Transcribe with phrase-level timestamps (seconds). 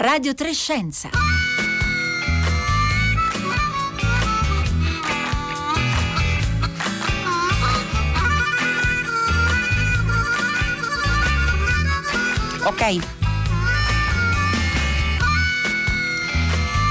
[0.00, 1.10] Radio Trescenza.
[12.64, 13.17] Ok.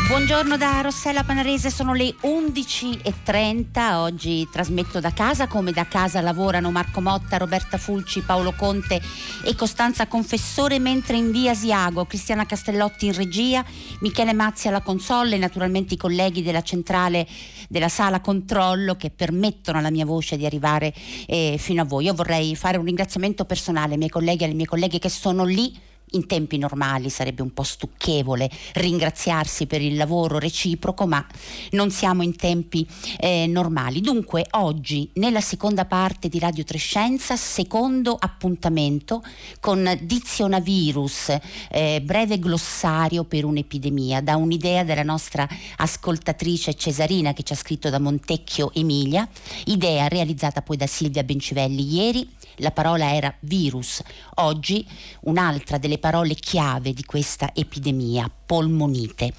[0.08, 6.72] Buongiorno da Rossella Panarese, sono le 11.30, oggi trasmetto da casa, come da casa lavorano
[6.72, 9.02] Marco Motta, Roberta Fulci, Paolo Conte
[9.44, 13.66] e Costanza Confessore, mentre in via Asiago Cristiana Castellotti in regia,
[14.00, 17.28] Michele Mazzi alla console e naturalmente i colleghi della centrale
[17.68, 20.94] della sala controllo che permettono alla mia voce di arrivare
[21.28, 22.06] eh, fino a voi.
[22.06, 25.44] Io vorrei fare un ringraziamento personale ai miei colleghi e alle mie colleghe che sono
[25.44, 31.26] lì in tempi normali sarebbe un po' stucchevole ringraziarsi per il lavoro reciproco, ma
[31.72, 32.88] non siamo in tempi
[33.20, 34.02] eh, normali.
[34.02, 39.24] Dunque oggi nella seconda parte di Radio Trescenza, secondo appuntamento
[39.60, 41.38] con Dizionavirus,
[41.72, 47.90] eh, breve glossario per un'epidemia, da un'idea della nostra ascoltatrice Cesarina che ci ha scritto
[47.90, 49.28] da Montecchio Emilia,
[49.66, 54.02] idea realizzata poi da Silvia Bencivelli ieri la parola era virus.
[54.36, 54.86] Oggi
[55.22, 59.34] un'altra delle parole chiave di questa epidemia, polmonite.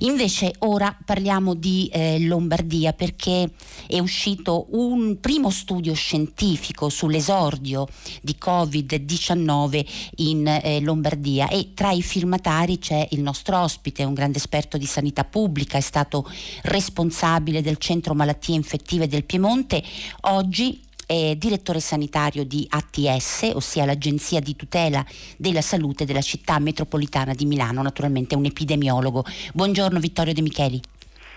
[0.00, 3.50] Invece ora parliamo di eh, Lombardia perché
[3.86, 7.86] è uscito un primo studio scientifico sull'esordio
[8.22, 9.86] di Covid-19
[10.16, 14.86] in eh, Lombardia e tra i firmatari c'è il nostro ospite, un grande esperto di
[14.86, 16.28] sanità pubblica, è stato
[16.62, 19.82] responsabile del centro malattie infettive del Piemonte.
[20.22, 25.04] Oggi è direttore sanitario di ATS, ossia l'Agenzia di tutela
[25.36, 29.24] della salute della città metropolitana di Milano, naturalmente un epidemiologo.
[29.52, 30.80] Buongiorno Vittorio De Micheli.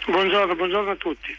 [0.05, 1.35] Buongiorno, buongiorno a tutti.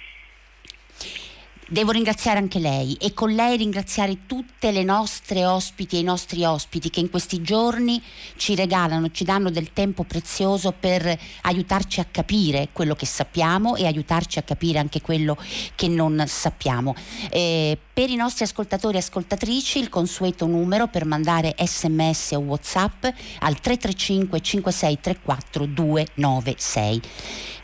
[1.71, 6.43] Devo ringraziare anche lei e con lei ringraziare tutte le nostre ospiti e i nostri
[6.43, 8.03] ospiti che in questi giorni
[8.37, 13.85] ci regalano, ci danno del tempo prezioso per aiutarci a capire quello che sappiamo e
[13.85, 15.37] aiutarci a capire anche quello
[15.75, 16.95] che non sappiamo.
[17.29, 23.03] Eh, per i nostri ascoltatori e ascoltatrici il consueto numero per mandare sms o whatsapp
[23.41, 27.01] al 335 5634 296.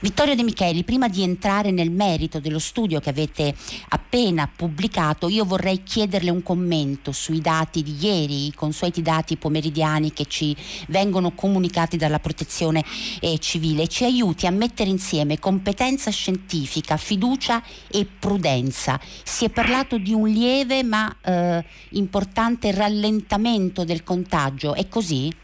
[0.01, 3.55] Vittorio De Micheli, prima di entrare nel merito dello studio che avete
[3.89, 10.13] appena pubblicato, io vorrei chiederle un commento sui dati di ieri, i consueti dati pomeridiani
[10.13, 10.55] che ci
[10.89, 12.85] vengono comunicati dalla protezione
[13.21, 13.89] eh, civile.
[13.89, 19.01] Ci aiuti a mettere insieme competenza scientifica, fiducia e prudenza.
[19.23, 25.43] Si è parlato di un lieve ma eh, importante rallentamento del contagio, è così?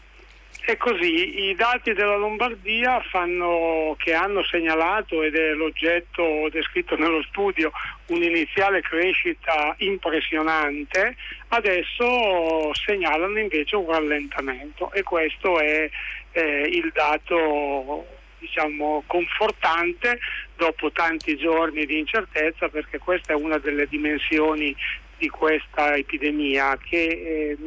[0.63, 7.23] È così, i dati della Lombardia fanno, che hanno segnalato ed è l'oggetto descritto nello
[7.23, 7.71] studio
[8.07, 11.15] un'iniziale crescita impressionante,
[11.47, 14.91] adesso segnalano invece un rallentamento.
[14.93, 15.89] E questo è
[16.31, 18.05] eh, il dato
[18.37, 20.19] diciamo, confortante
[20.61, 24.75] dopo tanti giorni di incertezza perché questa è una delle dimensioni
[25.17, 27.57] di questa epidemia che eh,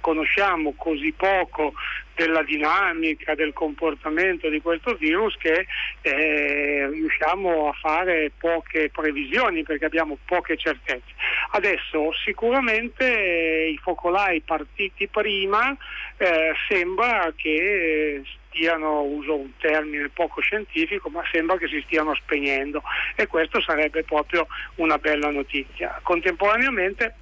[0.00, 1.74] conosciamo così poco
[2.14, 5.66] della dinamica, del comportamento di questo virus che
[6.00, 11.12] eh, riusciamo a fare poche previsioni perché abbiamo poche certezze.
[11.50, 15.76] Adesso sicuramente eh, i focolai partiti prima
[16.16, 22.82] eh, sembra che stiano, uso un termine poco scientifico, ma sembra che si stiano spegnendo
[23.14, 26.00] e questo sarebbe proprio una bella notizia.
[26.02, 27.14] Contemporaneamente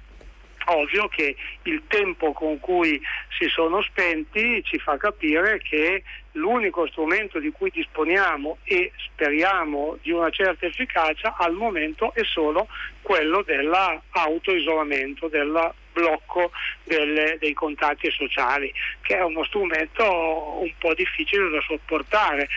[0.67, 3.01] ovvio che il tempo con cui
[3.37, 10.11] si sono spenti ci fa capire che l'unico strumento di cui disponiamo e speriamo di
[10.11, 12.67] una certa efficacia al momento è solo
[13.01, 16.51] quello dell'autoisolamento, del blocco
[16.83, 18.71] delle, dei contatti sociali,
[19.01, 22.47] che è uno strumento un po' difficile da sopportare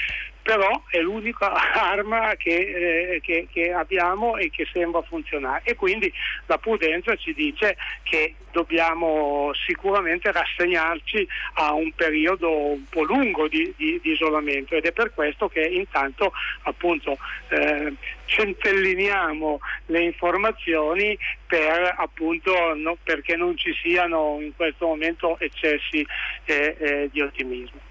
[0.51, 1.53] però è l'unica
[1.93, 6.13] arma che, eh, che, che, abbiamo e che sembra funzionare e quindi
[6.47, 11.25] la prudenza ci dice che dobbiamo sicuramente rassegnarci
[11.55, 15.61] a un periodo un po' lungo di, di, di isolamento ed è per questo che
[15.61, 16.33] intanto
[16.63, 17.17] appunto
[17.51, 21.17] eh, centelliniamo le informazioni
[21.47, 26.05] per, appunto, no, perché non ci siano in questo momento eccessi
[26.47, 27.90] eh, eh di ottimismo.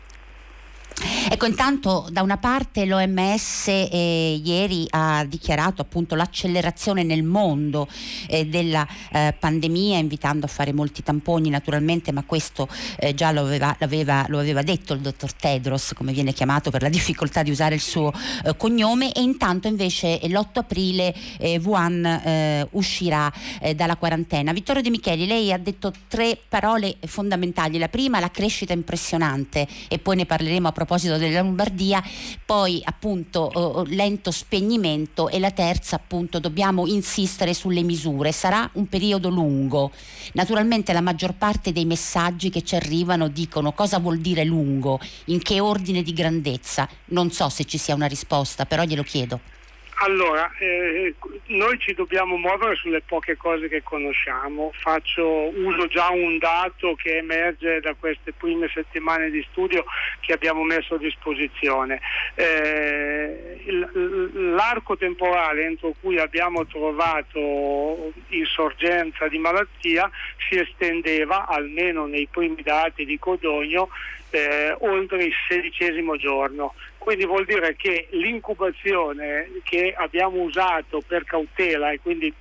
[1.32, 7.88] Ecco, intanto da una parte l'OMS eh, ieri ha dichiarato appunto l'accelerazione nel mondo
[8.28, 12.68] eh, della eh, pandemia, invitando a fare molti tamponi naturalmente, ma questo
[12.98, 16.90] eh, già lo aveva, lo aveva, detto il dottor Tedros, come viene chiamato per la
[16.90, 18.12] difficoltà di usare il suo
[18.44, 23.32] eh, cognome, e intanto invece l'8 aprile eh, Wuhan uscirà
[23.76, 24.52] dalla quarantena.
[24.52, 27.78] Vittorio De Micheli, lei ha detto tre parole fondamentali.
[27.78, 32.04] La prima, la crescita impressionante, e poi ne parleremo a proposito del della Lombardia,
[32.46, 38.32] poi appunto eh, lento spegnimento e la terza appunto dobbiamo insistere sulle misure.
[38.32, 39.92] Sarà un periodo lungo.
[40.34, 45.40] Naturalmente la maggior parte dei messaggi che ci arrivano dicono cosa vuol dire lungo, in
[45.40, 46.88] che ordine di grandezza.
[47.06, 49.58] Non so se ci sia una risposta, però glielo chiedo.
[50.02, 51.14] Allora, eh,
[51.48, 54.72] noi ci dobbiamo muovere sulle poche cose che conosciamo.
[54.74, 59.84] Faccio, uso già un dato che emerge da queste prime settimane di studio
[60.22, 62.00] che abbiamo messo a disposizione.
[62.36, 70.10] Eh, l'arco temporale entro cui abbiamo trovato insorgenza di malattia
[70.48, 73.90] si estendeva, almeno nei primi dati di Codogno,
[74.32, 76.74] eh, oltre il sedicesimo giorno.
[76.98, 82.34] Quindi vuol dire che l'incubazione che abbiamo usato per cautela e quindi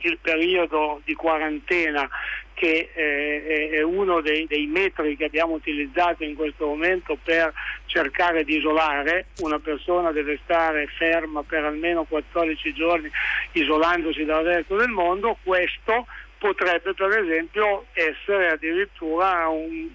[0.00, 2.08] il periodo di quarantena
[2.54, 7.52] che eh, è uno dei, dei, metri che abbiamo utilizzato in questo momento per
[7.84, 13.10] cercare di isolare, una persona deve stare ferma per almeno 14 giorni
[13.52, 16.06] isolandosi dal resto del mondo, questo
[16.38, 19.88] potrebbe per esempio essere addirittura un,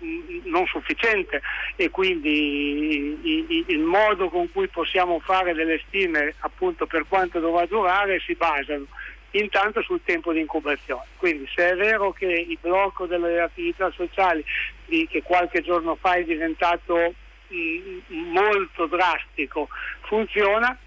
[0.46, 1.42] non sufficiente
[1.76, 7.40] e quindi i, i, il modo con cui possiamo fare delle stime appunto per quanto
[7.40, 8.86] dovrà durare si basano
[9.32, 11.06] intanto sul tempo di incubazione.
[11.18, 14.44] Quindi se è vero che il blocco delle attività sociali
[14.88, 17.14] che qualche giorno fa è diventato
[17.48, 19.70] mh, molto drastico
[20.02, 20.78] funziona,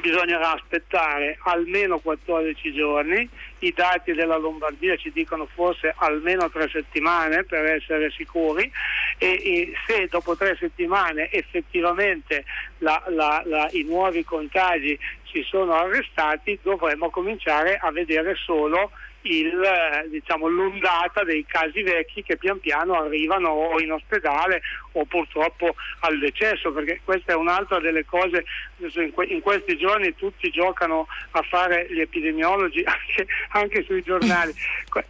[0.00, 3.28] bisognerà aspettare almeno 14 giorni,
[3.60, 8.70] i dati della Lombardia ci dicono forse almeno tre settimane per essere sicuri.
[9.18, 12.44] E, e se dopo tre settimane effettivamente
[12.78, 14.98] la, la, la, i nuovi contagi
[15.30, 18.90] si sono arrestati dovremmo cominciare a vedere solo
[19.24, 24.62] il, diciamo, l'ondata dei casi vecchi che pian piano arrivano o in ospedale
[24.92, 28.44] o purtroppo al decesso, perché questa è un'altra delle cose,
[28.78, 34.52] in questi giorni tutti giocano a fare gli epidemiologi anche, anche sui giornali.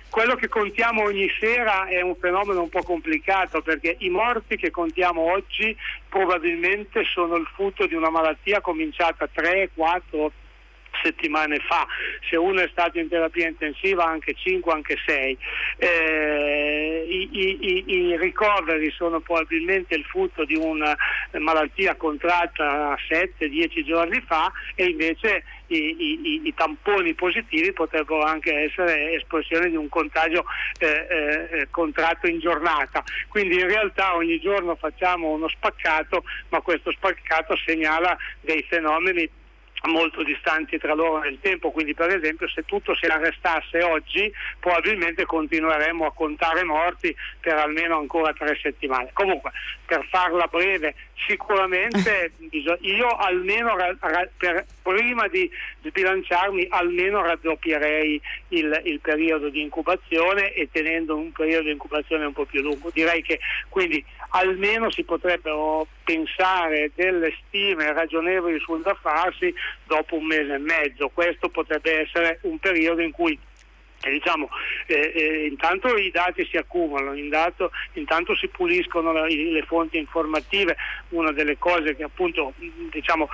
[0.09, 4.71] Quello che contiamo ogni sera è un fenomeno un po' complicato perché i morti che
[4.71, 5.77] contiamo oggi
[6.09, 10.33] probabilmente sono il frutto di una malattia cominciata 3, 4,
[11.03, 11.87] settimane fa,
[12.29, 15.39] se uno è stato in terapia intensiva anche 5, anche 6.
[15.79, 20.97] Eh, i, i, i, ricoveri sono probabilmente il frutto di una
[21.39, 29.71] malattia contratta 7-10 giorni fa e invece i, i, tamponi positivi potrebbero anche essere espressione
[29.71, 30.45] di un contagio
[30.79, 31.07] eh,
[31.51, 33.03] eh, contratto in giornata.
[33.29, 39.29] Quindi in realtà ogni giorno facciamo uno spaccato, ma questo spaccato segnala dei fenomeni
[39.87, 45.25] molto distanti tra loro nel tempo, quindi per esempio se tutto si arrestasse oggi probabilmente
[45.25, 49.11] continueremmo a contare morti per almeno ancora tre settimane.
[49.13, 49.51] Comunque,
[49.87, 50.95] per farla breve,
[51.27, 52.33] sicuramente
[52.81, 53.75] io almeno
[54.37, 55.51] per, prima di
[55.83, 62.33] sbilanciarmi almeno raddoppierei il, il periodo di incubazione e tenendo un periodo di incubazione un
[62.33, 62.91] po' più lungo.
[62.93, 63.39] Direi che
[63.69, 70.59] quindi almeno si potrebbero pensare delle stime ragionevoli sul da farsi dopo un mese e
[70.59, 71.09] mezzo.
[71.09, 73.39] Questo potrebbe essere un periodo in cui
[74.05, 74.49] e diciamo,
[74.87, 80.77] eh, eh, intanto i dati si accumulano, intanto, intanto si puliscono la, le fonti informative,
[81.11, 82.53] una delle cose che appunto
[82.91, 83.29] diciamo,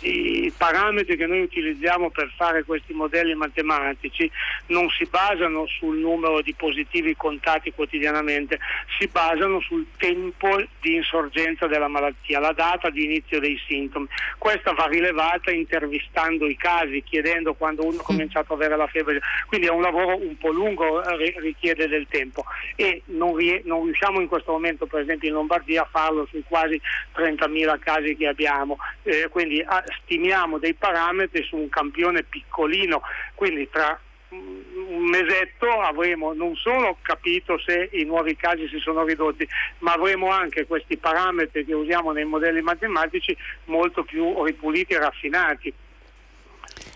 [0.00, 4.30] i parametri che noi utilizziamo per fare questi modelli matematici
[4.66, 8.58] non si basano sul numero di positivi contati quotidianamente,
[8.98, 14.06] si basano sul tempo di insorgenza della malattia, la data di inizio dei sintomi.
[14.38, 19.20] Questa va rilevata intervistando i casi, chiedendo quando uno ha cominciato ad avere la febbre.
[19.46, 21.02] Quindi è un lavoro un po' lungo,
[21.40, 22.44] richiede del tempo.
[22.76, 26.80] E non, riusciamo in questo momento per esempio in Lombardia a farlo sui quasi
[27.16, 33.02] 30.000 casi che abbiamo, eh, quindi ah, stimiamo dei parametri su un campione piccolino,
[33.34, 33.98] quindi tra
[34.30, 40.28] un mesetto avremo non solo capito se i nuovi casi si sono ridotti, ma avremo
[40.28, 45.72] anche questi parametri che usiamo nei modelli matematici molto più ripuliti e raffinati.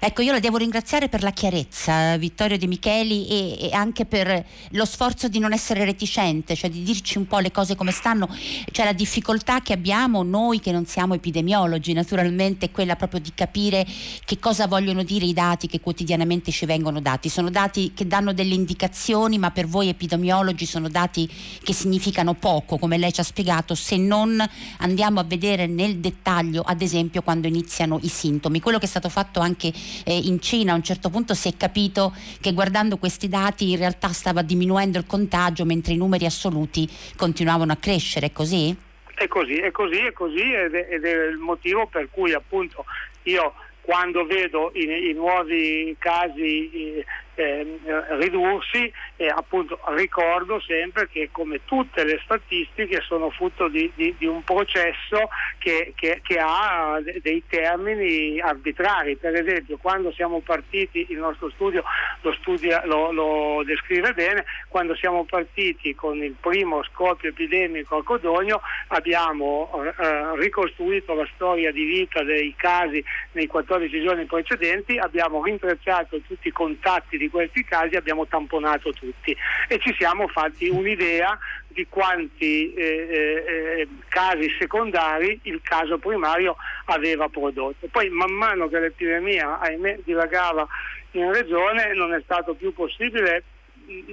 [0.05, 4.45] Ecco, io la devo ringraziare per la chiarezza, Vittorio De Micheli, e, e, anche per
[4.71, 8.29] lo sforzo di non essere reticente, cioè di dirci un po' le cose come stanno,
[8.73, 13.31] cioè la difficoltà che abbiamo noi che non siamo epidemiologi, naturalmente è quella proprio di
[13.33, 13.87] capire
[14.25, 17.29] che cosa vogliono dire i dati che quotidianamente ci vengono dati.
[17.29, 21.31] Sono dati che danno delle indicazioni, ma per voi epidemiologi sono dati
[21.63, 24.45] che significano poco, come lei ci ha spiegato, se non
[24.79, 28.59] andiamo a vedere nel dettaglio, ad esempio, quando iniziano i sintomi.
[28.59, 31.57] Quello che è stato fatto anche eh, in Cina a un certo punto si è
[31.57, 36.89] capito che guardando questi dati in realtà stava diminuendo il contagio mentre i numeri assoluti
[37.17, 38.75] continuavano a crescere, così?
[39.15, 42.85] È così, è così, è così ed è, ed è il motivo per cui appunto
[43.25, 43.53] io
[43.83, 47.05] quando vedo i, i nuovi casi eh,
[47.35, 47.79] eh,
[48.19, 54.27] ridursi e appunto ricordo sempre che come tutte le statistiche sono frutto di, di, di
[54.27, 59.17] un processo che, che, che, ha dei termini arbitrari.
[59.17, 61.83] Per esempio quando siamo partiti, il nostro studio
[62.21, 68.05] lo, studia, lo, lo descrive bene, quando siamo partiti con il primo scoppio epidemico a
[68.05, 75.43] Codogno abbiamo eh, ricostruito la storia di vita dei casi nei 14 giorni precedenti, abbiamo
[75.43, 79.37] rintracciato tutti i contatti di questi casi abbiamo tamponato tutti
[79.69, 81.39] e ci siamo fatti un'idea
[81.69, 87.87] di quanti eh, eh, eh, casi secondari il caso primario aveva prodotto.
[87.91, 90.67] Poi man mano che l'epidemia ahimè dilagava
[91.13, 93.45] in regione non è stato più possibile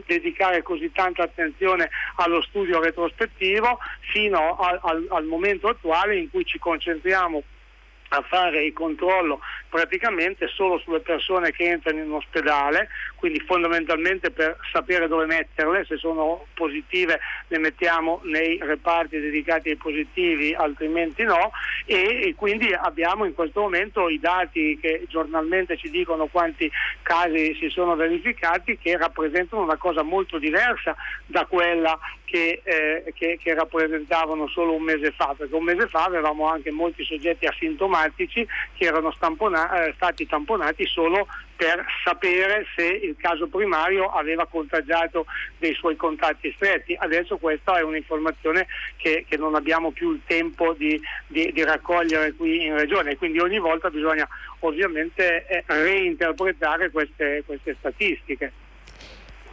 [0.05, 3.79] dedicare così tanta attenzione allo studio retrospettivo
[4.11, 7.43] fino al, al, al momento attuale in cui ci concentriamo
[8.09, 9.39] a fare il controllo
[9.69, 15.97] praticamente solo sulle persone che entrano in ospedale, quindi fondamentalmente per sapere dove metterle, se
[15.97, 21.51] sono positive le mettiamo nei reparti dedicati ai positivi, altrimenti no
[21.85, 26.71] e, e quindi abbiamo in questo momento i dati che giornalmente ci dicono quanti
[27.03, 30.95] casi si sono verificati che rappresentano una cosa molto diversa
[31.27, 36.05] da quella che, eh, che, che rappresentavano solo un mese fa, perché un mese fa
[36.05, 42.85] avevamo anche molti soggetti asintomatici che erano stampona- eh, stati tamponati solo per sapere se
[42.85, 45.25] il caso primario aveva contagiato
[45.57, 46.95] dei suoi contatti stretti.
[46.97, 52.33] Adesso questa è un'informazione che, che non abbiamo più il tempo di, di, di, raccogliere
[52.33, 54.27] qui in regione, quindi ogni volta bisogna
[54.59, 58.51] ovviamente eh, reinterpretare queste, queste statistiche.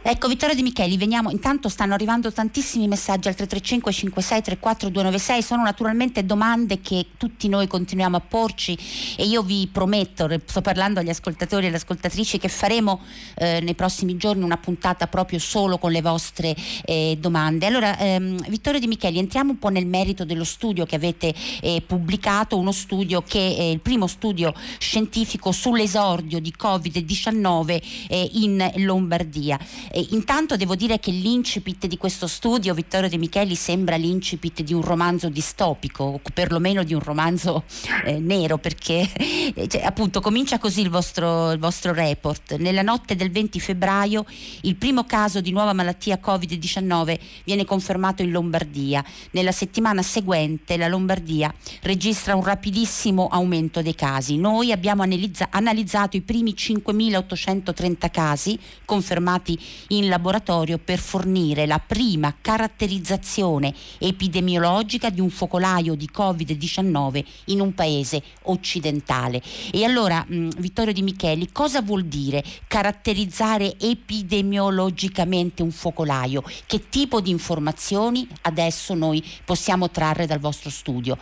[0.03, 5.41] Ecco Vittorio Di Micheli, veniamo, intanto stanno arrivando tantissimi messaggi al 335 56 34 296,
[5.41, 8.77] sono naturalmente domande che tutti noi continuiamo a porci
[9.17, 13.01] e io vi prometto, sto parlando agli ascoltatori e alle ascoltatrici, che faremo
[13.35, 17.65] eh, nei prossimi giorni una puntata proprio solo con le vostre eh, domande.
[17.65, 21.83] Allora ehm, Vittorio Di Micheli, entriamo un po' nel merito dello studio che avete eh,
[21.85, 29.59] pubblicato, uno studio che è il primo studio scientifico sull'esordio di Covid-19 eh, in Lombardia.
[29.91, 34.73] E intanto devo dire che l'incipit di questo studio, Vittorio De Micheli, sembra l'incipit di
[34.73, 37.63] un romanzo distopico, o perlomeno di un romanzo
[38.05, 39.07] eh, nero, perché
[39.55, 42.55] eh, cioè, appunto comincia così il vostro, il vostro report.
[42.57, 44.25] Nella notte del 20 febbraio
[44.61, 49.03] il primo caso di nuova malattia Covid-19 viene confermato in Lombardia.
[49.31, 54.37] Nella settimana seguente la Lombardia registra un rapidissimo aumento dei casi.
[54.37, 59.57] Noi abbiamo analizza- analizzato i primi 5.830 casi confermati
[59.89, 67.73] in laboratorio per fornire la prima caratterizzazione epidemiologica di un focolaio di Covid-19 in un
[67.73, 69.41] paese occidentale.
[69.71, 76.43] E allora, mh, Vittorio Di Micheli, cosa vuol dire caratterizzare epidemiologicamente un focolaio?
[76.65, 81.17] Che tipo di informazioni adesso noi possiamo trarre dal vostro studio?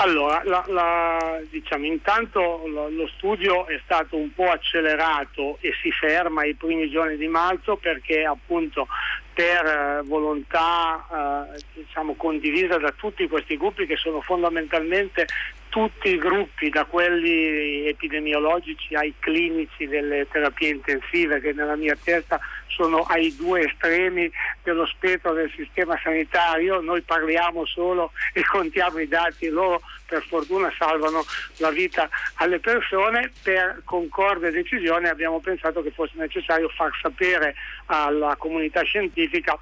[0.00, 6.42] Allora, la, la, diciamo, intanto lo, studio è stato un po' accelerato e si ferma
[6.42, 8.86] ai primi giorni di marzo perché appunto
[9.34, 15.26] per eh, volontà eh, diciamo, condivisa da tutti questi gruppi che sono fondamentalmente
[15.68, 22.38] tutti i gruppi, da quelli epidemiologici ai clinici delle terapie intensive, che nella mia testa
[22.66, 24.30] sono ai due estremi
[24.62, 30.72] dello spettro del sistema sanitario, noi parliamo solo e contiamo i dati, loro per fortuna
[30.78, 31.24] salvano
[31.56, 37.54] la vita alle persone, per concorde decisione abbiamo pensato che fosse necessario far sapere
[37.86, 39.58] alla comunità scientifica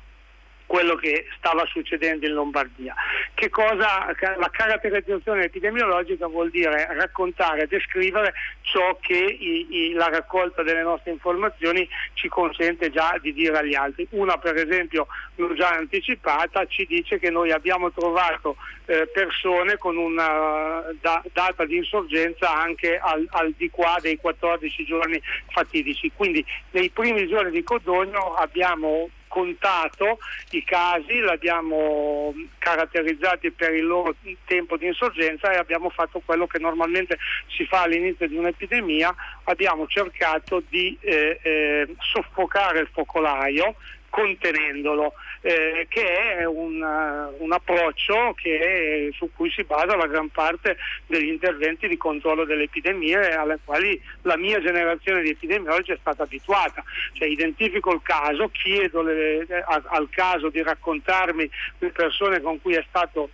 [0.66, 2.94] quello che stava succedendo in Lombardia.
[3.34, 4.06] Che cosa,
[4.36, 11.12] la caratterizzazione epidemiologica vuol dire raccontare, descrivere ciò che i, i, la raccolta delle nostre
[11.12, 14.06] informazioni ci consente già di dire agli altri.
[14.10, 15.06] Una per esempio,
[15.36, 18.56] l'ho già anticipata, ci dice che noi abbiamo trovato
[18.86, 24.84] eh, persone con una da, data di insorgenza anche al, al, di qua dei 14
[24.84, 25.20] giorni
[25.50, 26.10] fatidici.
[26.14, 30.18] Quindi nei primi giorni di Codogno abbiamo contato
[30.50, 34.14] i casi, li abbiamo caratterizzati per il loro
[34.46, 37.18] tempo di insorgenza e abbiamo fatto quello che normalmente
[37.48, 39.14] si fa all'inizio di un'epidemia,
[39.44, 43.76] abbiamo cercato di eh, eh, soffocare il focolaio
[44.16, 50.30] contenendolo, eh, che è un, uh, un approccio che, su cui si basa la gran
[50.30, 55.98] parte degli interventi di controllo delle epidemie alle quali la mia generazione di epidemiologi è
[56.00, 56.82] stata abituata.
[57.12, 62.72] Cioè, identifico il caso, chiedo le, a, al caso di raccontarmi le persone con cui
[62.72, 63.28] è stato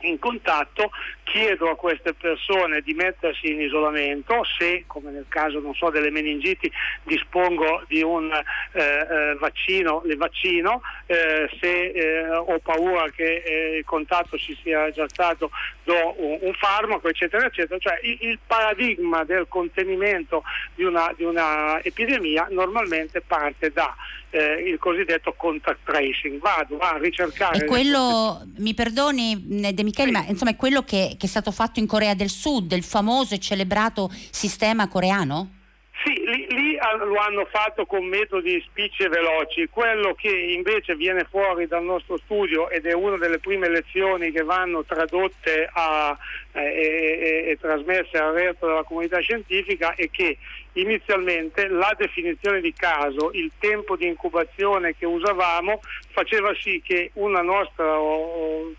[0.00, 0.90] in contatto,
[1.30, 6.70] chiedo a queste persone di mettersi in isolamento, se come nel caso so, delle meningiti
[7.02, 13.76] dispongo di un eh, eh, vaccino, le vaccino, eh, se eh, ho paura che eh,
[13.78, 15.50] il contatto ci sia già stato
[15.84, 20.42] do un, un farmaco eccetera eccetera, cioè il, il paradigma del contenimento
[20.74, 23.94] di una, di una, epidemia normalmente parte da
[24.30, 27.64] eh, il cosiddetto contact tracing, vado a ricercare...
[27.64, 30.12] E quello, mi perdoni De Michele, sì.
[30.12, 33.34] ma insomma è quello che, che è stato fatto in Corea del Sud, il famoso
[33.34, 35.56] e celebrato sistema coreano?
[36.04, 41.66] Sì, lì, lì, lo hanno fatto con metodi spicci veloci, quello che invece viene fuori
[41.66, 46.16] dal nostro studio ed è una delle prime lezioni che vanno tradotte a,
[46.62, 50.38] e, e, e trasmesse al resto della comunità scientifica è che
[50.72, 57.42] inizialmente la definizione di caso, il tempo di incubazione che usavamo faceva sì che una
[57.42, 58.72] nostra oh,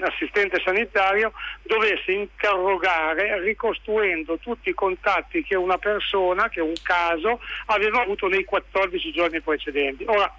[0.00, 1.32] assistente sanitario
[1.62, 8.44] dovesse interrogare ricostruendo tutti i contatti che una persona, che un caso aveva avuto nei
[8.44, 10.04] 14 giorni precedenti.
[10.06, 10.32] Ora,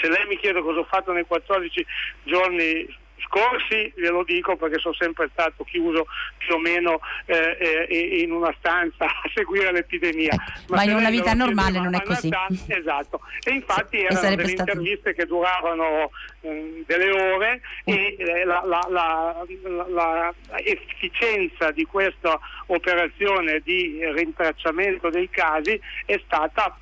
[0.00, 1.86] se lei mi chiede cosa ho fatto nei 14
[2.24, 6.06] giorni scorsi, glielo dico perché sono sempre stato chiuso
[6.38, 10.34] più o meno eh, eh, in una stanza a seguire l'epidemia.
[10.68, 12.28] Ma, Ma in una vita normale non è così.
[12.28, 14.70] Stanza, esatto, e infatti e erano delle stato...
[14.70, 16.10] interviste che duravano
[16.40, 19.46] delle ore e eh, la, la, la,
[19.88, 20.34] la,
[20.64, 26.76] efficienza di questa operazione di rintracciamento dei casi è stata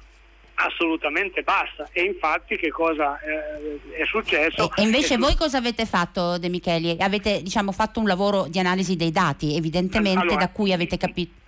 [0.60, 4.70] assolutamente bassa e infatti che cosa eh, è successo?
[4.74, 6.96] E, invece voi cosa avete fatto De Micheli?
[6.98, 11.38] avete diciamo, fatto un lavoro di analisi dei dati evidentemente allora, da cui avete capito.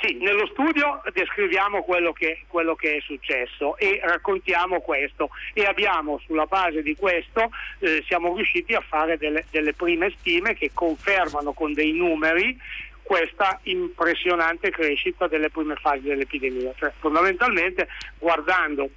[0.00, 5.30] Sì, nello studio descriviamo quello che, quello che, è successo e raccontiamo questo.
[5.54, 10.54] E abbiamo sulla base di questo eh, siamo riusciti a fare delle, delle prime stime
[10.54, 12.58] che confermano con dei numeri
[13.06, 16.72] questa impressionante crescita delle prime fasi dell'epidemia.
[16.76, 17.86] Cioè, fondamentalmente
[18.18, 18.90] guardando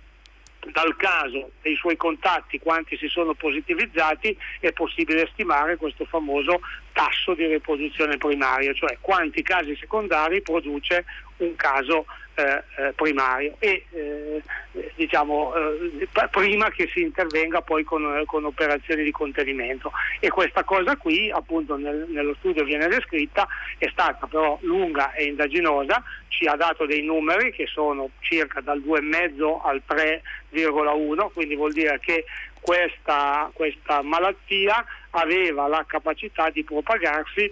[0.71, 6.59] dal caso dei suoi contatti quanti si sono positivizzati è possibile stimare questo famoso
[6.91, 11.05] tasso di riproduzione primaria, cioè quanti casi secondari produce
[11.37, 12.05] un caso
[12.39, 14.41] eh, eh, primario e eh,
[14.95, 19.91] diciamo eh, prima che si intervenga poi con, con, operazioni di contenimento.
[20.21, 23.45] E questa cosa qui appunto nel, nello studio viene descritta
[23.78, 28.80] è stata però lunga e indaginosa ci ha dato dei numeri che sono circa dal
[28.80, 32.23] 2,5 al 3,1 quindi vuol dire che
[32.62, 37.52] questa, questa malattia aveva la capacità di propagarsi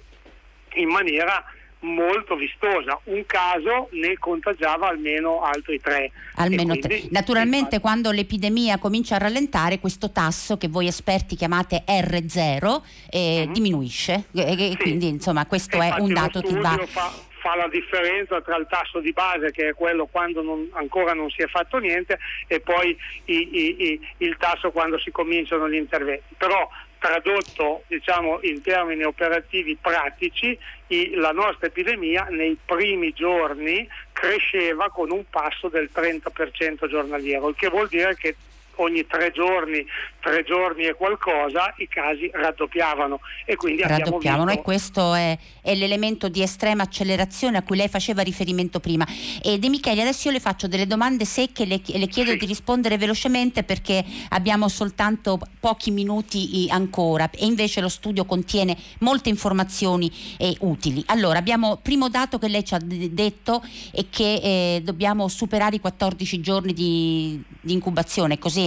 [0.76, 1.44] in maniera
[1.80, 3.00] molto vistosa.
[3.06, 6.12] Un caso ne contagiava almeno altri tre.
[6.36, 7.02] Almeno quindi, tre.
[7.12, 13.44] Naturalmente infatti, quando l'epidemia comincia a rallentare questo tasso che voi esperti chiamate R0 eh,
[13.46, 13.52] uh-huh.
[13.52, 14.26] diminuisce.
[14.34, 14.78] E, sì.
[14.78, 16.78] Quindi insomma questo infatti, è un dato che va...
[16.88, 21.14] Fa, fa la differenza tra il tasso di base che è quello quando non, ancora
[21.14, 25.70] non si è fatto niente e poi i, i, i, il tasso quando si cominciano
[25.70, 26.34] gli interventi.
[26.38, 30.58] Però tradotto diciamo, in termini operativi pratici,
[30.88, 37.56] i, la nostra epidemia nei primi giorni cresceva con un passo del 30% giornaliero, il
[37.56, 38.36] che vuol dire che
[38.78, 39.86] ogni tre giorni,
[40.20, 44.60] tre giorni e qualcosa, i casi raddoppiavano e quindi raddoppiavano visto...
[44.60, 49.06] e questo è, è, l'elemento di estrema accelerazione a cui lei faceva riferimento prima.
[49.42, 52.38] E De Michele, adesso io le faccio delle domande secche, le, le chiedo sì.
[52.38, 59.30] di rispondere velocemente perché abbiamo soltanto pochi minuti ancora e invece lo studio contiene molte
[59.30, 61.04] informazioni eh, utili.
[61.08, 65.78] Allora, abbiamo primo dato che lei ci ha d- detto è che eh, dobbiamo superare
[65.78, 68.67] i 14 giorni di, di incubazione, così?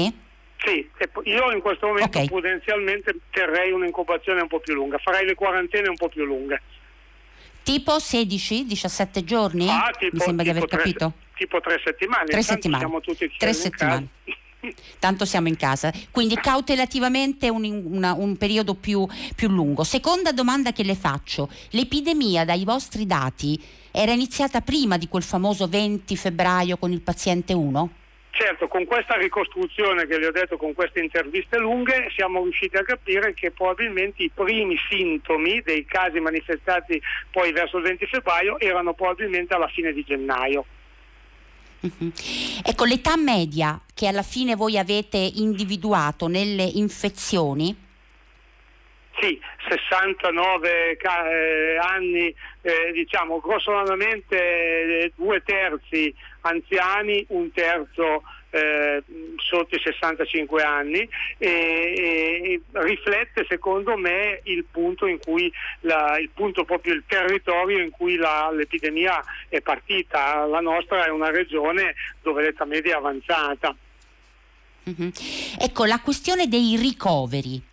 [0.63, 0.89] Sì,
[1.25, 2.29] io in questo momento okay.
[2.29, 6.61] potenzialmente terrei un'incubazione un po' più lunga, farei le quarantene un po' più lunghe.
[7.63, 9.69] Tipo 16-17 giorni?
[9.69, 11.13] Ah, tipo, Mi sembra di aver tre, capito.
[11.37, 12.27] Tipo tre settimane.
[12.27, 12.83] Tre settimane.
[12.83, 14.09] Siamo tutti tre settimane.
[14.99, 19.85] Tanto siamo in casa, quindi cautelativamente un, una, un periodo più, più lungo.
[19.85, 23.59] Seconda domanda che le faccio, l'epidemia dai vostri dati
[23.91, 27.91] era iniziata prima di quel famoso 20 febbraio con il paziente 1?
[28.43, 32.83] Certo, con questa ricostruzione che le ho detto, con queste interviste lunghe, siamo riusciti a
[32.83, 36.99] capire che probabilmente i primi sintomi dei casi manifestati
[37.31, 40.65] poi verso il 20 febbraio erano probabilmente alla fine di gennaio.
[41.81, 42.13] Uh-huh.
[42.65, 47.77] Ecco, l'età media che alla fine voi avete individuato nelle infezioni?
[49.21, 59.03] Sì, 69 eh, anni, eh, diciamo grossolanamente eh, due terzi anziani, un terzo eh,
[59.37, 66.31] sotto i 65 anni e, e, riflette secondo me il punto in cui la, il
[66.35, 70.47] punto proprio il territorio in cui la, l'epidemia è partita.
[70.47, 73.77] La nostra è una regione dove l'età media è avanzata.
[74.89, 75.11] Mm-hmm.
[75.59, 77.69] Ecco, la questione dei ricoveri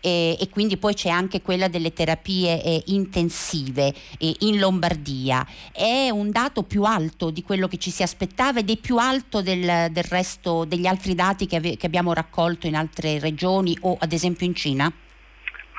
[0.00, 5.46] eh, e quindi poi c'è anche quella delle terapie eh, intensive eh, in Lombardia.
[5.72, 9.42] È un dato più alto di quello che ci si aspettava ed è più alto
[9.42, 13.96] del, del resto degli altri dati che, ave- che abbiamo raccolto in altre regioni o
[13.98, 14.92] ad esempio in Cina?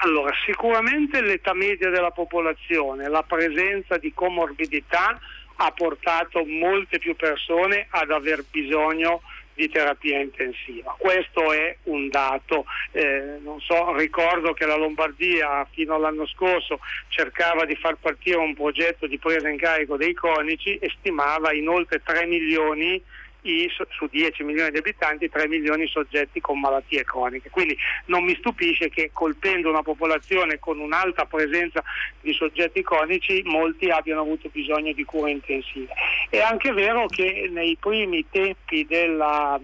[0.02, 5.20] Allora, sicuramente l'età media della popolazione, la presenza di comorbidità
[5.62, 9.22] ha portato molte più persone ad aver bisogno
[9.60, 10.96] di terapia intensiva.
[10.98, 17.76] Questo è un dato, eh, so, ricordo che la Lombardia fino all'anno scorso cercava di
[17.76, 22.26] far partire un progetto di presa in carico dei cronici e stimava in oltre 3
[22.26, 23.04] milioni
[23.42, 27.50] i, su 10 milioni di abitanti 3 milioni soggetti con malattie croniche.
[27.50, 31.84] Quindi non mi stupisce che colpendo una popolazione con un'alta presenza
[32.22, 35.94] di soggetti cronici molti abbiano avuto bisogno di cure intensive.
[36.30, 39.60] È anche vero che nei primi tempi della,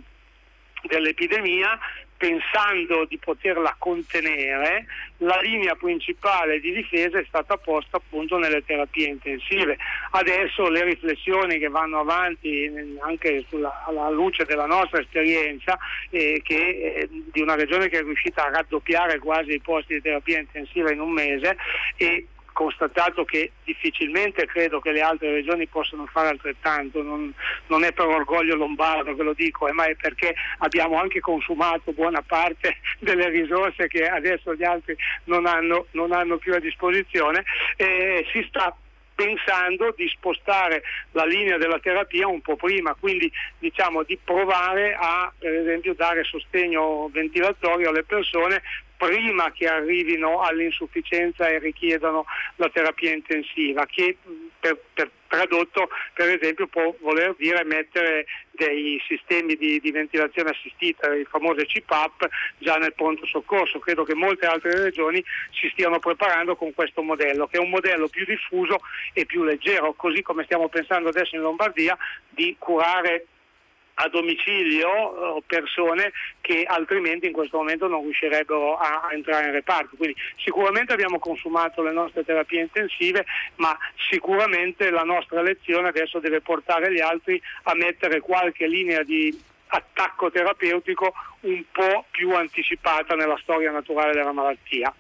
[0.84, 1.78] dell'epidemia
[2.18, 4.86] pensando di poterla contenere,
[5.18, 9.78] la linea principale di difesa è stata posta appunto nelle terapie intensive.
[10.12, 15.78] Adesso le riflessioni che vanno avanti anche sulla, alla luce della nostra esperienza
[16.10, 20.02] eh, che, eh, di una regione che è riuscita a raddoppiare quasi i posti di
[20.02, 21.58] terapia intensiva in un mese
[21.98, 27.34] e constatato che difficilmente credo che le altre regioni possano fare altrettanto, non,
[27.68, 31.92] non è per orgoglio lombardo che lo dico, eh, ma è perché abbiamo anche consumato
[31.92, 37.44] buona parte delle risorse che adesso gli altri non hanno, non hanno più a disposizione.
[37.76, 38.74] E si sta
[39.16, 45.32] pensando di spostare la linea della terapia un po' prima, quindi diciamo di provare a
[45.38, 48.62] per esempio dare sostegno ventilatorio alle persone
[48.98, 54.18] prima che arrivino all'insufficienza e richiedano la terapia intensiva, che
[54.60, 61.14] per, per, tradotto per esempio può voler dire mettere dei sistemi di, di, ventilazione assistita,
[61.14, 62.28] i famosi CPAP,
[62.60, 63.80] già nel pronto soccorso.
[63.80, 68.08] Credo che molte altre regioni si stiano preparando con questo modello, che è un modello
[68.08, 68.80] più diffuso
[69.14, 71.98] e più leggero, così come stiamo pensando adesso in Lombardia
[72.30, 73.28] di curare
[73.96, 79.96] a domicilio eh, persone che altrimenti in questo momento non riuscirebbero a, entrare in reparto.
[79.96, 83.78] Quindi sicuramente abbiamo consumato le nostre terapie intensive, ma
[84.10, 90.30] sicuramente la nostra lezione adesso deve portare gli altri a mettere qualche linea di attacco
[90.30, 94.94] terapeutico un po' più anticipata nella storia naturale della malattia.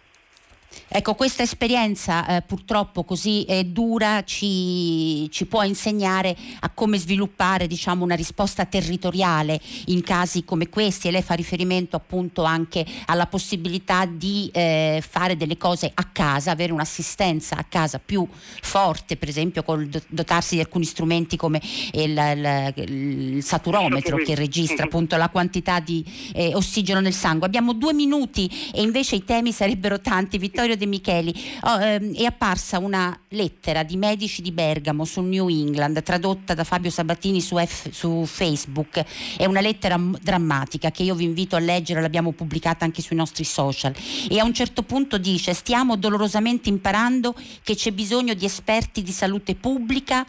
[0.87, 7.67] Ecco, questa esperienza eh, purtroppo così eh, dura ci, ci, può insegnare a come sviluppare
[7.67, 13.25] diciamo, una risposta territoriale in casi come questi e lei fa riferimento appunto anche alla
[13.25, 18.25] possibilità di eh, fare delle cose a casa, avere un'assistenza a casa più
[18.61, 21.61] forte, per esempio col dotarsi di alcuni strumenti come
[21.93, 24.85] il, il, il saturometro che registra mm-hmm.
[24.85, 27.47] appunto la quantità di eh, ossigeno nel sangue.
[27.47, 30.37] Abbiamo due minuti e invece i temi sarebbero tanti.
[30.37, 35.25] Vittorio Vittorio De Micheli, oh, ehm, è apparsa una lettera di medici di Bergamo sul
[35.25, 39.03] New England tradotta da Fabio Sabatini su, F, su Facebook.
[39.37, 43.15] È una lettera m- drammatica che io vi invito a leggere, l'abbiamo pubblicata anche sui
[43.15, 43.93] nostri social.
[44.27, 49.11] E a un certo punto dice: Stiamo dolorosamente imparando che c'è bisogno di esperti di
[49.11, 50.25] salute pubblica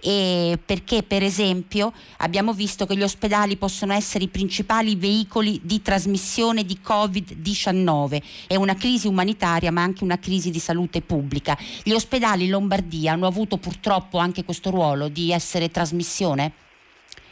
[0.00, 6.64] perché, per esempio, abbiamo visto che gli ospedali possono essere i principali veicoli di trasmissione
[6.64, 8.22] di Covid-19.
[8.46, 11.56] È una crisi umanitaria, ma ma anche una crisi di salute pubblica.
[11.82, 16.52] Gli ospedali in Lombardia hanno avuto purtroppo anche questo ruolo di essere trasmissione?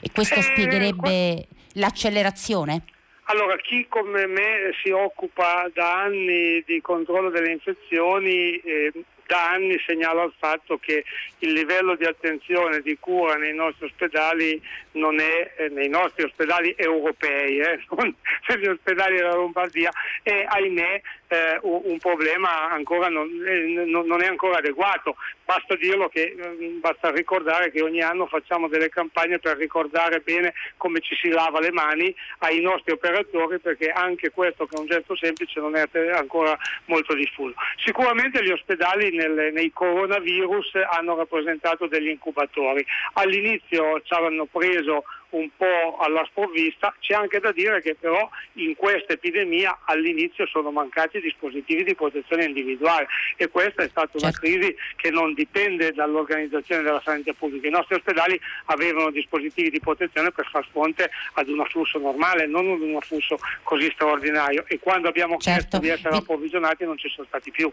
[0.01, 2.83] E questo eh, spiegherebbe l'accelerazione?
[3.25, 8.93] Allora, chi come me si occupa da anni di controllo delle infezioni eh,
[9.29, 11.05] da anni segnala il fatto che
[11.41, 14.61] il livello di attenzione di cura nei nostri ospedali
[14.93, 18.15] non è eh, nei nostri ospedali europei, eh, non
[18.49, 19.91] negli ospedali della Lombardia,
[20.23, 25.17] è ahimè eh, un problema ancora non, eh, non, è ancora adeguato.
[25.45, 30.55] Basta dirlo che eh, basta ricordare che ogni anno facciamo delle campagne per ricordare bene
[30.77, 34.87] come ci si lava le mani ai nostri operatori perché anche questo che è un
[34.87, 37.55] gesto semplice non è ancora molto diffuso.
[37.85, 42.85] Sicuramente gli ospedali nel, nei coronavirus hanno rappresentato degli incubatori.
[43.15, 46.95] All'inizio ci hanno preso un po' alla sprovvista.
[47.01, 52.45] C'è anche da dire che però in questa epidemia all'inizio sono mancati dispositivi di protezione
[52.45, 54.41] individuale e questa è stata una certo.
[54.41, 57.69] crisi che non dipende dall'organizzazione della sanità pubblica.
[57.69, 62.71] I nostri ospedali avevano dispositivi di protezione per far fronte ad un afflusso normale, non
[62.71, 65.59] ad un afflusso così straordinario e quando abbiamo certo.
[65.59, 67.71] chiesto di essere approvvigionati non ci sono stati più.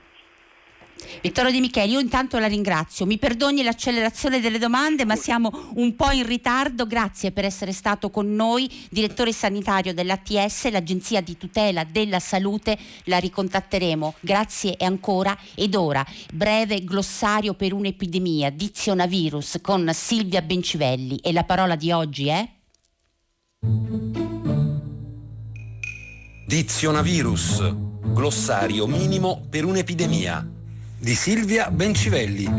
[1.22, 3.06] Vittorio Di Micheli, io intanto la ringrazio.
[3.06, 6.86] Mi perdoni l'accelerazione delle domande, ma siamo un po' in ritardo.
[6.88, 12.78] Grazie per essere stato con noi, direttore sanitario dell'ATS, l'Agenzia di tutela della salute.
[13.06, 14.16] La ricontatteremo.
[14.20, 15.38] Grazie e ancora.
[15.56, 21.18] Ed ora, breve glossario per un'epidemia, dizionavirus con Silvia Bencivelli.
[21.18, 22.48] E la parola di oggi è?
[26.48, 27.74] Dizionavirus,
[28.14, 30.55] glossario minimo per un'epidemia
[30.98, 32.50] di Silvia Bencivelli.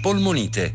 [0.00, 0.74] Polmonite.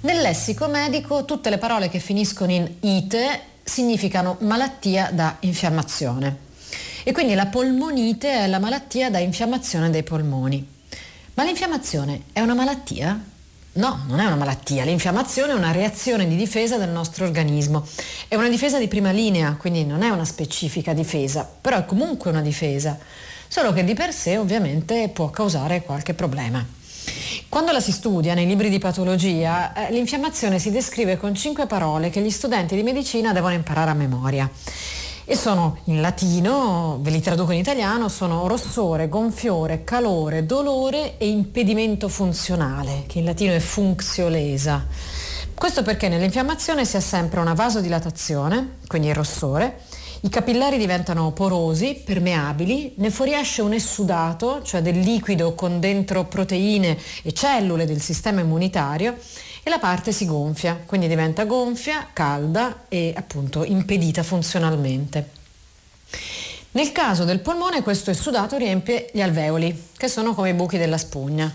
[0.00, 6.50] Nel lessico medico tutte le parole che finiscono in ite significano malattia da infiammazione.
[7.04, 10.66] E quindi la polmonite è la malattia da infiammazione dei polmoni.
[11.34, 13.30] Ma l'infiammazione è una malattia?
[13.74, 17.86] No, non è una malattia, l'infiammazione è una reazione di difesa del nostro organismo.
[18.28, 22.30] È una difesa di prima linea, quindi non è una specifica difesa, però è comunque
[22.30, 22.98] una difesa,
[23.48, 26.62] solo che di per sé ovviamente può causare qualche problema.
[27.48, 32.10] Quando la si studia nei libri di patologia, eh, l'infiammazione si descrive con cinque parole
[32.10, 34.50] che gli studenti di medicina devono imparare a memoria
[35.24, 41.28] e sono in latino, ve li traduco in italiano, sono rossore, gonfiore, calore, dolore e
[41.28, 44.86] impedimento funzionale, che in latino è funcțiolesa.
[45.54, 49.80] Questo perché nell'infiammazione si ha sempre una vasodilatazione, quindi il rossore,
[50.22, 56.96] i capillari diventano porosi, permeabili, ne fuoriesce un essudato, cioè del liquido con dentro proteine
[57.22, 59.16] e cellule del sistema immunitario
[59.62, 65.30] e la parte si gonfia, quindi diventa gonfia, calda e appunto impedita funzionalmente.
[66.72, 70.98] Nel caso del polmone questo essudato riempie gli alveoli, che sono come i buchi della
[70.98, 71.54] spugna.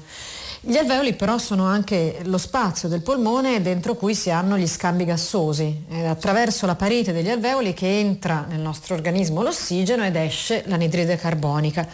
[0.61, 5.05] Gli alveoli però sono anche lo spazio del polmone dentro cui si hanno gli scambi
[5.05, 5.85] gassosi.
[5.87, 11.15] È attraverso la parete degli alveoli che entra nel nostro organismo l'ossigeno ed esce l'anidride
[11.15, 11.87] carbonica.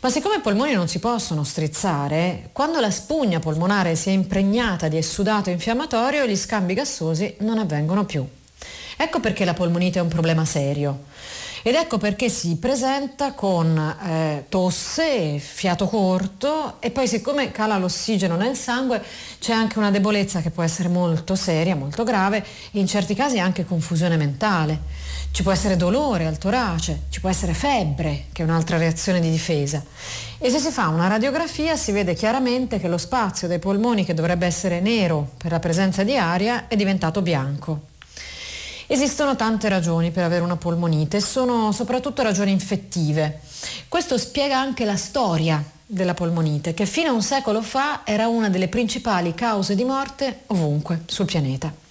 [0.00, 4.86] Ma siccome i polmoni non si possono strizzare, quando la spugna polmonare si è impregnata
[4.86, 8.24] di essudato infiammatorio, gli scambi gassosi non avvengono più.
[8.96, 11.06] Ecco perché la polmonite è un problema serio.
[11.62, 18.36] Ed ecco perché si presenta con eh, tosse, fiato corto e poi siccome cala l'ossigeno
[18.36, 19.02] nel sangue
[19.40, 23.64] c'è anche una debolezza che può essere molto seria, molto grave in certi casi anche
[23.64, 24.97] confusione mentale.
[25.38, 29.30] Ci può essere dolore al torace, ci può essere febbre, che è un'altra reazione di
[29.30, 29.80] difesa.
[30.36, 34.14] E se si fa una radiografia si vede chiaramente che lo spazio dei polmoni, che
[34.14, 37.82] dovrebbe essere nero per la presenza di aria, è diventato bianco.
[38.88, 43.38] Esistono tante ragioni per avere una polmonite, sono soprattutto ragioni infettive.
[43.86, 48.48] Questo spiega anche la storia della polmonite, che fino a un secolo fa era una
[48.48, 51.86] delle principali cause di morte ovunque sul pianeta.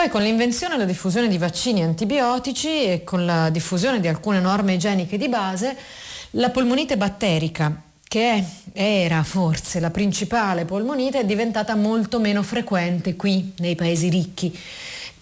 [0.00, 4.40] Poi con l'invenzione e la diffusione di vaccini antibiotici e con la diffusione di alcune
[4.40, 5.76] norme igieniche di base,
[6.30, 13.52] la polmonite batterica, che era forse la principale polmonite, è diventata molto meno frequente qui
[13.58, 14.58] nei paesi ricchi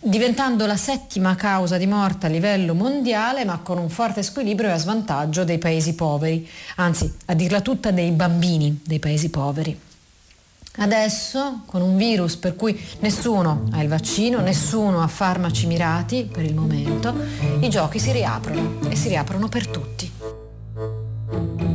[0.01, 4.75] diventando la settima causa di morte a livello mondiale, ma con un forte squilibrio e
[4.75, 9.88] a svantaggio dei paesi poveri, anzi, a dirla tutta, dei bambini dei paesi poveri.
[10.81, 16.45] Adesso, con un virus per cui nessuno ha il vaccino, nessuno ha farmaci mirati per
[16.45, 17.14] il momento,
[17.61, 21.67] i giochi si riaprono e si riaprono per tutti.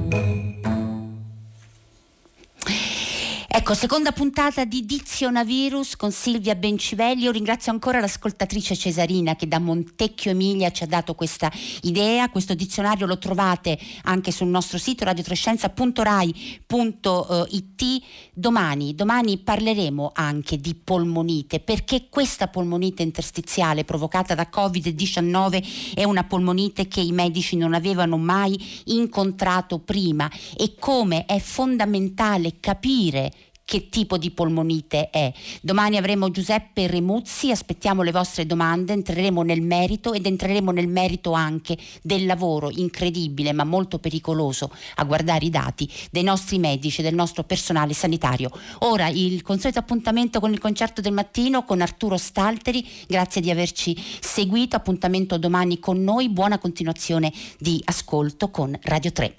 [3.55, 7.21] Ecco, seconda puntata di Dizionavirus con Silvia Bencivelli.
[7.21, 11.51] Io ringrazio ancora l'ascoltatrice Cesarina che da Montecchio Emilia ci ha dato questa
[11.83, 12.29] idea.
[12.29, 18.01] Questo dizionario lo trovate anche sul nostro sito radiotrescienza.rai.it.
[18.33, 26.23] Domani, domani parleremo anche di polmonite perché questa polmonite interstiziale provocata da Covid-19 è una
[26.23, 33.31] polmonite che i medici non avevano mai incontrato prima e come è fondamentale capire
[33.65, 35.31] che tipo di polmonite è.
[35.61, 41.31] Domani avremo Giuseppe Remuzzi, aspettiamo le vostre domande, entreremo nel merito ed entreremo nel merito
[41.31, 47.15] anche del lavoro incredibile ma molto pericoloso a guardare i dati dei nostri medici, del
[47.15, 48.51] nostro personale sanitario.
[48.79, 53.95] Ora il consueto appuntamento con il concerto del mattino con Arturo Stalteri, grazie di averci
[54.19, 59.35] seguito, appuntamento domani con noi, buona continuazione di ascolto con Radio 3.